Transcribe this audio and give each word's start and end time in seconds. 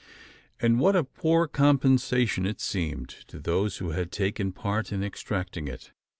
And 0.59 0.79
what 0.79 0.95
a 0.95 1.03
poor 1.03 1.47
compensation 1.47 2.47
it 2.47 2.59
seemed, 2.59 3.09
to 3.27 3.37
those 3.37 3.77
who 3.77 3.91
had 3.91 4.11
taken 4.11 4.51
part 4.51 4.91
in 4.91 5.03
exacting 5.03 5.67
it! 5.67 5.91